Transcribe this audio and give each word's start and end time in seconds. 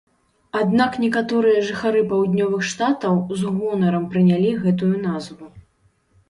Аднак 0.59 0.95
некаторыя 1.03 1.59
жыхары 1.67 2.01
паўднёвых 2.13 2.63
штатаў 2.71 3.15
з 3.43 3.53
гонарам 3.59 4.09
прынялі 4.15 4.57
гэтую 4.65 4.91
назву. 5.07 5.45